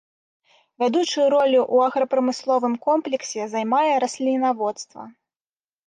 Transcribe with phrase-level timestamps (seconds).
[0.83, 5.01] Вядучую ролю ў аграпрамысловым комплексе займае раслінаводства.